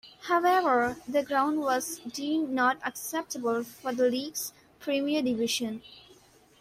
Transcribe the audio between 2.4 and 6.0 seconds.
not acceptable for the league's premier division.